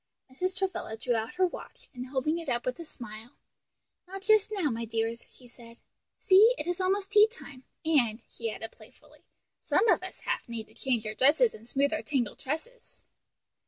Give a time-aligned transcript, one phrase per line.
[0.31, 0.57] Mrs.
[0.57, 3.35] Travilla drew out her watch, and holding it up with a smile,
[4.07, 5.77] "Not just now, my dears," she said,
[6.17, 9.21] "see it is almost tea time, and," she added playfully,
[9.63, 13.03] "some of us have need to change our dresses and smooth our tangled tresses."